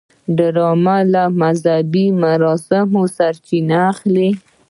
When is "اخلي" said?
3.91-4.29